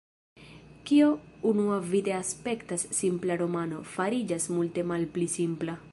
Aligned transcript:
Kio 0.91 1.09
unuavide 1.51 2.15
aspektas 2.21 2.87
simpla 3.01 3.39
romano, 3.45 3.85
fariĝas 3.95 4.49
multe 4.57 4.91
malpli 4.95 5.33
simpla. 5.39 5.83